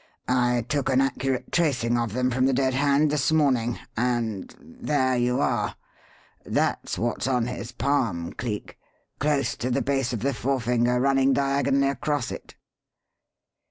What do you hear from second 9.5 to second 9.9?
to the